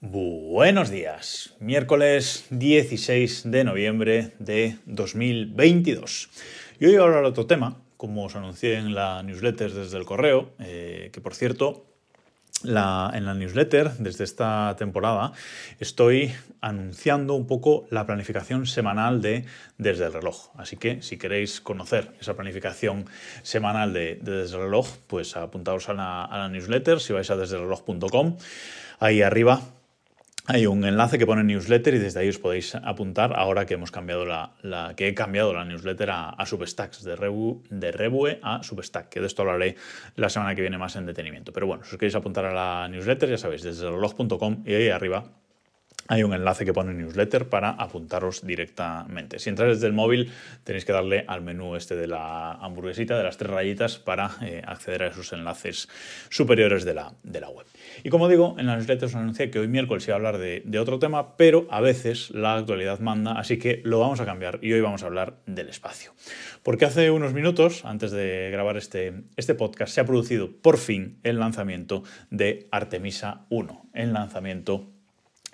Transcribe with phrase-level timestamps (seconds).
[0.00, 6.30] Buenos días, miércoles 16 de noviembre de 2022.
[6.78, 9.98] Y hoy voy a hablar de otro tema, como os anuncié en la newsletter desde
[9.98, 11.84] el correo, eh, que por cierto,
[12.62, 15.32] en la newsletter desde esta temporada
[15.80, 19.46] estoy anunciando un poco la planificación semanal de
[19.78, 20.50] Desde el reloj.
[20.54, 23.06] Así que si queréis conocer esa planificación
[23.42, 28.36] semanal de, Desde el reloj, pues apuntaos a la, a newsletter si vais a desdereloj.com.
[29.00, 29.60] Ahí arriba
[30.50, 33.90] hay un enlace que pone newsletter y desde ahí os podéis apuntar ahora que hemos
[33.90, 38.62] cambiado la, que he cambiado la newsletter a, a Substacks, de, Rebu, de Rebue a
[38.62, 39.76] Substack, que de esto hablaré
[40.16, 41.52] la semana que viene más en detenimiento.
[41.52, 44.88] Pero bueno, si os queréis apuntar a la newsletter, ya sabéis, desde reloj.com y ahí
[44.88, 45.24] arriba
[46.08, 49.38] hay un enlace que pone newsletter para apuntaros directamente.
[49.38, 50.32] Si entráis desde el móvil,
[50.64, 54.62] tenéis que darle al menú este de la hamburguesita, de las tres rayitas, para eh,
[54.66, 55.88] acceder a esos enlaces
[56.30, 57.66] superiores de la, de la web.
[58.02, 60.78] Y como digo, en la newsletter os anuncié que hoy miércoles iba a hablar de,
[60.78, 64.72] otro tema, pero a veces la actualidad manda, así que lo vamos a cambiar y
[64.72, 66.14] hoy vamos a hablar del espacio.
[66.62, 71.18] Porque hace unos minutos, antes de grabar este, este podcast, se ha producido por fin
[71.24, 74.97] el lanzamiento de Artemisa 1, el lanzamiento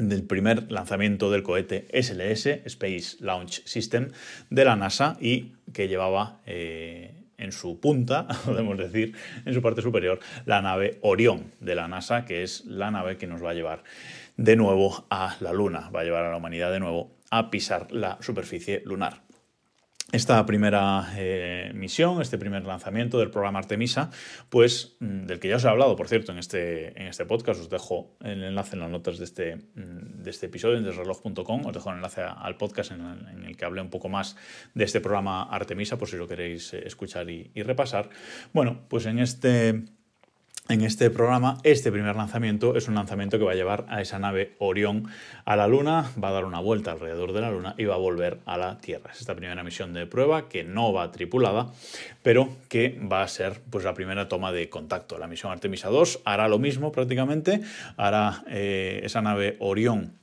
[0.00, 4.08] del primer lanzamiento del cohete SLS, Space Launch System,
[4.48, 9.82] de la NASA y que llevaba eh, en su punta, podemos decir, en su parte
[9.82, 13.54] superior, la nave Orión de la NASA, que es la nave que nos va a
[13.54, 13.82] llevar
[14.36, 17.92] de nuevo a la Luna, va a llevar a la humanidad de nuevo a pisar
[17.92, 19.22] la superficie lunar.
[20.12, 24.10] Esta primera eh, misión, este primer lanzamiento del programa Artemisa,
[24.48, 27.60] pues mm, del que ya os he hablado, por cierto, en este, en este podcast,
[27.60, 31.64] os dejo el enlace en las notas de este, mm, de este episodio en desreloj.com,
[31.64, 34.36] os dejo el enlace al podcast en el, que hablé un poco más
[34.74, 38.10] de este programa Artemisa, por si lo queréis eh, escuchar y repasar.
[38.52, 39.84] Bueno, pues en este
[40.70, 44.20] en este programa, este primer lanzamiento es un lanzamiento que va a llevar a esa
[44.20, 45.08] nave Orión
[45.44, 47.98] a la Luna, va a dar una vuelta alrededor de la Luna y va a
[47.98, 49.10] volver a la Tierra.
[49.12, 51.72] Es esta primera misión de prueba que no va tripulada,
[52.22, 55.18] pero que va a ser pues, la primera toma de contacto.
[55.18, 57.62] La misión Artemisa 2 hará lo mismo prácticamente,
[57.96, 60.19] hará eh, esa nave Orión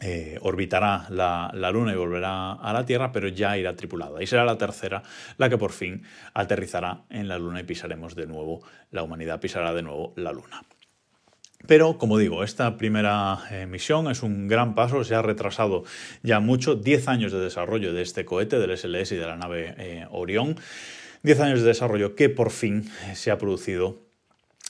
[0.00, 4.22] eh, orbitará la, Luna y volverá a la Tierra, pero ya irá tripulada.
[4.22, 5.02] Y será la tercera
[5.38, 6.02] la que por fin
[6.34, 10.62] aterrizará en la Luna y pisaremos de nuevo, la humanidad pisará de nuevo la Luna.
[11.66, 15.84] Pero, como digo, esta primera eh, misión es un gran paso, se ha retrasado
[16.22, 19.74] ya mucho, 10 años de desarrollo de este cohete, del SLS y de la nave
[19.78, 20.56] eh, Orión,
[21.22, 24.03] 10 años de desarrollo que por fin se ha producido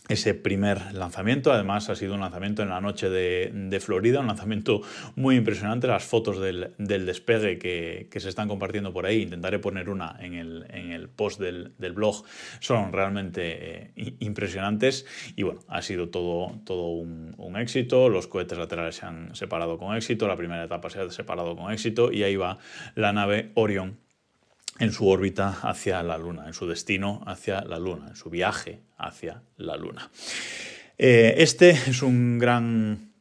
[0.09, 1.53] ese primer lanzamiento.
[1.53, 4.83] Además, ha sido un lanzamiento en la noche de, Florida, un lanzamiento
[5.17, 5.87] muy impresionante.
[5.87, 11.09] Las fotos del, despegue que, se están compartiendo por ahí, intentaré poner una en el,
[11.09, 12.25] post del, blog,
[12.61, 15.07] son realmente eh, impresionantes.
[15.37, 18.09] Y bueno, ha sido todo, todo un, un, éxito.
[18.09, 21.73] Los cohetes laterales se han separado con éxito, la primera etapa se ha separado con
[21.73, 22.59] éxito y ahí va
[22.95, 24.04] la nave Orion
[24.79, 28.81] en su órbita hacia la Luna, en su destino hacia la Luna, en su viaje
[28.97, 30.11] hacia la Luna.
[30.99, 33.13] Eh, este es un gran,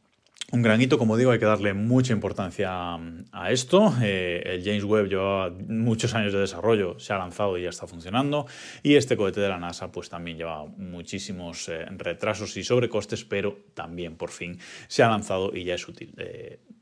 [0.52, 2.96] un gran hito, como digo, hay que darle mucha importancia
[3.32, 3.94] a esto.
[4.02, 7.86] Eh, el James Webb lleva muchos años de desarrollo, se ha lanzado y ya está
[7.86, 8.48] funcionando.
[8.82, 13.58] Y este cohete de la NASA pues también lleva muchísimos eh, retrasos y sobrecostes, pero
[13.76, 16.14] también por fin se ha lanzado y ya es útil.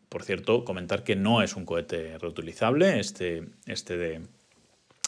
[0.08, 4.22] por cierto, comentar que no es un cohete reutilizable, este, este de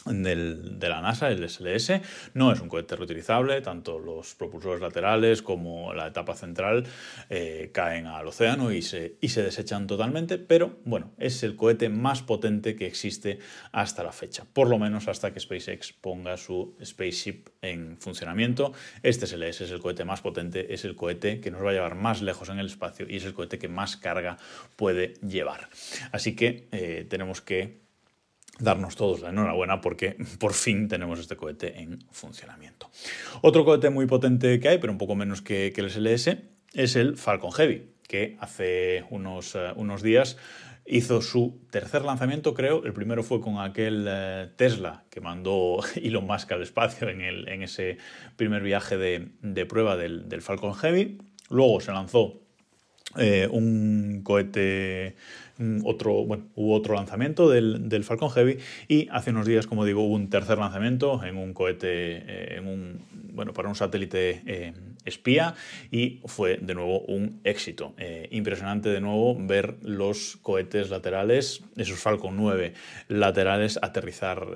[0.06, 2.00] de la NASA, el SLS,
[2.34, 6.84] no es un cohete reutilizable, tanto los propulsores laterales como la etapa central
[7.30, 11.88] eh, caen al océano y se, y se desechan totalmente, pero bueno, es el cohete
[11.88, 13.38] más potente que existe
[13.72, 18.72] hasta la fecha, por lo menos hasta que SpaceX ponga su Spaceship en funcionamiento.
[19.02, 21.94] Este SLS es el cohete más potente, es el cohete que nos va a llevar
[21.94, 24.36] más lejos en el espacio y es el cohete que más carga
[24.76, 25.68] puede llevar.
[26.12, 27.83] Así que eh, tenemos que
[28.58, 32.90] darnos todos la enhorabuena porque por fin tenemos este cohete en funcionamiento.
[33.42, 36.36] Otro cohete muy potente que hay, pero un poco menos que, el SLS,
[36.72, 40.36] es el Falcon Heavy, que hace unos, eh, unos días
[40.86, 42.84] hizo su tercer lanzamiento, creo.
[42.84, 47.48] El primero fue con aquel eh, Tesla que mandó Elon Musk al espacio en, el,
[47.48, 47.98] en ese
[48.36, 51.18] primer viaje de, prueba del, del Falcon Heavy.
[51.48, 52.40] Luego se lanzó
[53.16, 55.16] eh, un cohete
[55.84, 58.58] otro, hubo otro lanzamiento del, del, Falcon Heavy
[58.88, 62.66] y hace unos días, como digo, hubo un tercer lanzamiento en un cohete, eh, en
[62.66, 63.00] un,
[63.32, 64.72] bueno, para un satélite eh,
[65.04, 65.54] espía
[65.92, 67.94] y fue de nuevo un éxito.
[67.98, 72.74] Eh, impresionante de nuevo ver los cohetes laterales, esos Falcon 9
[73.08, 74.48] laterales aterrizar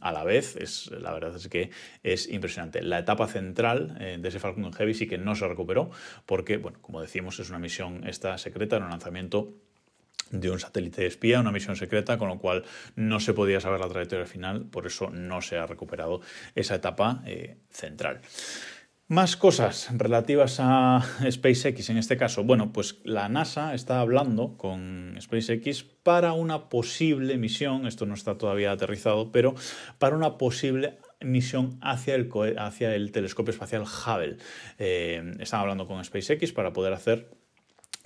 [0.00, 0.56] a la vez.
[0.56, 1.70] Es, la verdad es que
[2.04, 2.80] es impresionante.
[2.82, 5.90] La etapa central de ese Falcon Heavy sí que no se recuperó
[6.26, 9.54] porque, bueno, como decimos, es una misión esta secreta, en un lanzamiento
[10.30, 12.64] de un satélite espía, una misión secreta, con lo cual
[12.96, 16.20] no se podía saber la trayectoria final, por eso no se ha recuperado
[16.54, 18.20] esa etapa eh, central.
[19.10, 22.44] Más cosas relativas a SpaceX en este caso.
[22.44, 28.36] Bueno, pues la NASA está hablando con SpaceX para una posible misión, esto no está
[28.36, 29.54] todavía aterrizado, pero
[29.98, 32.28] para una posible misión hacia el,
[32.58, 34.36] hacia el telescopio espacial Hubble.
[34.78, 37.30] Eh, están hablando con SpaceX para poder hacer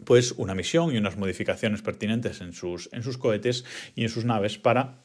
[0.05, 4.25] pues una misión y unas modificaciones pertinentes en sus, en sus cohetes y en sus
[4.25, 4.99] naves para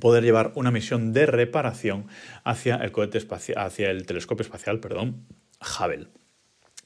[0.00, 2.06] poder llevar una misión de reparación
[2.44, 3.20] hacia el cohete
[3.56, 5.26] hacia el telescopio espacial, perdón,
[5.60, 6.08] Hubble.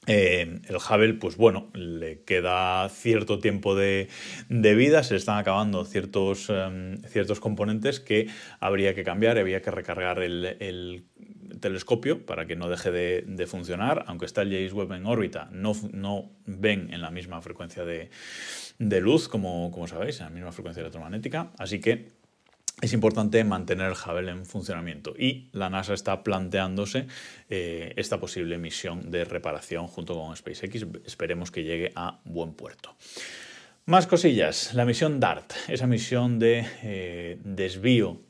[0.07, 4.07] Eh, el Hubble, pues bueno, le queda cierto tiempo de,
[4.49, 8.27] vida, se le están acabando ciertos, em, ciertos componentes que
[8.59, 11.05] habría que cambiar, había que recargar el,
[11.59, 15.73] telescopio para que no deje de, funcionar, aunque está el James Webb en órbita, no,
[15.91, 18.09] no ven en la misma frecuencia de,
[19.01, 22.21] luz, como, como sabéis, en la misma frecuencia electromagnética, así que
[22.81, 27.05] es importante mantener el Hubble en funcionamiento y la NASA está planteándose
[27.49, 30.87] eh, esta posible misión de reparación junto con SpaceX.
[31.05, 32.95] Esperemos que llegue a buen puerto.
[33.85, 38.21] Más cosillas, la misión DART, esa misión de eh, desvío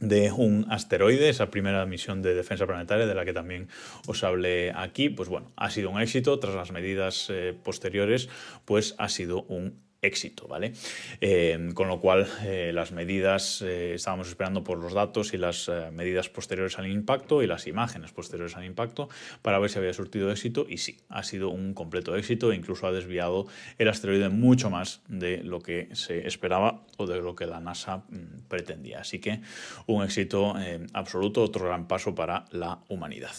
[0.00, 3.68] de un asteroide, esa primera misión de defensa planetaria de la que también
[4.06, 8.28] os hablé aquí, pues bueno, ha sido un éxito, tras las medidas eh, posteriores,
[8.64, 10.72] pues ha sido un éxito, ¿vale?
[11.20, 15.70] Eh, con lo cual, eh, las medidas, eh, estábamos esperando por los datos y las
[15.92, 19.08] medidas posteriores al impacto y las imágenes posteriores al impacto
[19.42, 22.86] para ver si había surtido éxito y sí, ha sido un completo éxito e incluso
[22.86, 23.46] ha desviado
[23.78, 27.98] el asteroide mucho más de lo que se esperaba o de lo que la NASA
[28.08, 29.00] mm, pretendía.
[29.00, 29.40] Así que
[29.86, 30.54] un éxito
[30.92, 33.34] absoluto, otro gran paso para la humanidad.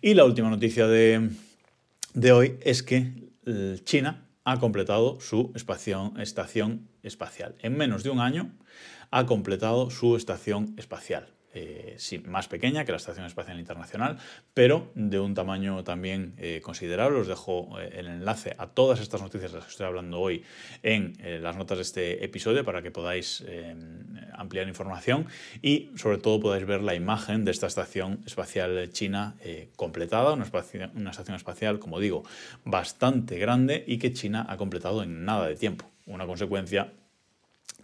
[0.00, 1.30] Y la última noticia de,
[2.14, 3.12] de hoy es que
[3.84, 7.56] China ha completado su estación espacial.
[7.58, 8.52] En menos de un año
[9.10, 11.35] ha completado su estación espacial.
[11.58, 14.18] Eh, más pequeña que la Estación Espacial Internacional,
[14.52, 17.20] pero de un tamaño también eh, considerable.
[17.20, 20.44] Os dejo eh, el enlace a todas estas noticias de las que estoy hablando hoy
[20.82, 23.44] en las notas de este episodio para que podáis
[24.34, 25.26] ampliar información
[25.62, 29.36] y sobre todo podáis ver la imagen de esta Estación Espacial China
[29.76, 30.46] completada, una,
[30.94, 32.24] una estación espacial, como digo,
[32.64, 35.90] bastante grande y que China ha completado en nada de tiempo.
[36.06, 36.92] Una consecuencia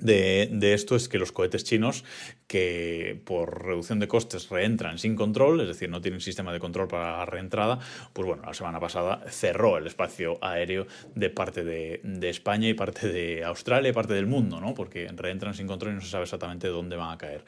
[0.03, 2.05] de, esto es que los cohetes chinos,
[2.47, 6.89] que por reducción de costes reentran sin control, es decir, no tienen sistema de control
[6.89, 7.79] para la reentrada,
[8.13, 13.09] pues bueno, la semana pasada cerró el espacio aéreo de parte de, España y parte
[13.09, 14.75] de Australia y parte del mundo, ¿no?
[14.75, 17.45] porque reentran sin control y no se sabe exactamente dónde van a caer.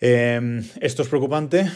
[0.00, 1.70] Em, esto es preocupante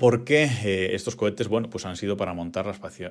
[0.00, 2.64] porque eh, estos cohetes bueno, pues han sido para montar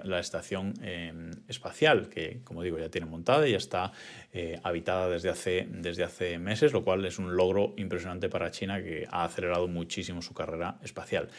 [0.06, 3.92] la, estación em, espacial, que como digo ya tiene montada y ya está
[4.34, 8.82] eh, habitada desde hace, desde hace meses, lo cual es un logro impresionante para China
[8.82, 11.30] que ha acelerado muchísimo su carrera espacial.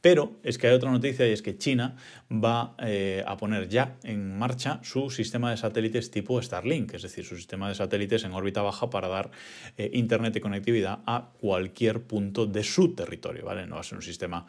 [0.00, 1.96] Pero es que hay otra noticia y es que China
[2.30, 7.24] va eh, a poner ya en marcha su sistema de satélites tipo Starlink, es decir,
[7.24, 9.32] su sistema de satélites en órbita baja para dar
[9.76, 13.66] internet y conectividad a cualquier punto de su territorio, ¿vale?
[13.66, 14.46] No va a ser un sistema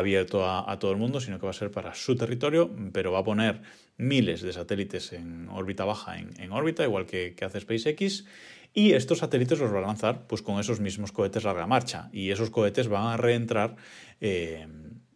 [0.00, 3.20] abierto a, todo el mundo, sino que va a ser para su territorio, pero va
[3.20, 3.62] a poner
[3.96, 8.24] miles de satélites en órbita baja en, órbita, igual que, hace SpaceX.
[8.72, 12.08] Y estos satélites los va a lanzar pues, con esos mismos cohetes larga marcha.
[12.12, 13.76] Y esos cohetes van a reentrar
[14.20, 14.66] eh,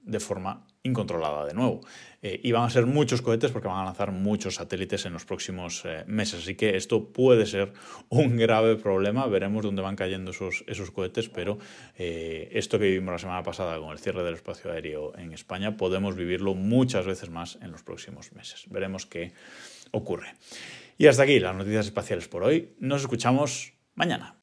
[0.05, 1.81] de forma incontrolada de nuevo.
[2.23, 5.25] Eh, y van a ser muchos cohetes porque van a lanzar muchos satélites en los
[5.25, 6.43] próximos eh, meses.
[6.43, 7.73] Así que esto puede ser
[8.11, 9.27] un grave problema.
[9.27, 11.59] Veremos dónde van cayendo esos, esos cohetes, pero
[11.97, 15.77] eh, esto que vivimos la semana pasada con el cierre del espacio aéreo en España,
[15.77, 18.65] podemos vivirlo muchas veces más en los próximos meses.
[18.69, 19.33] Veremos qué
[19.91, 20.35] ocurre.
[20.99, 22.75] Y hasta aquí las noticias espaciales por hoy.
[22.79, 24.33] Nos escuchamos mañana.